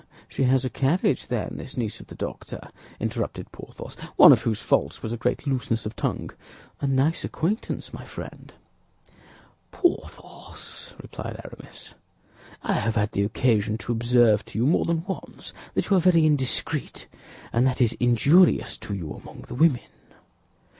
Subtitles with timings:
[0.01, 0.15] "Ah!
[0.27, 4.59] She has a carriage, then, this niece of the doctor?" interrupted Porthos, one of whose
[4.59, 6.31] faults was a great looseness of tongue.
[6.79, 8.51] "A nice acquaintance, my friend!"
[9.69, 11.93] "Porthos," replied Aramis,
[12.63, 15.99] "I have had the occasion to observe to you more than once that you are
[15.99, 17.05] very indiscreet;
[17.53, 19.81] and that is injurious to you among the women."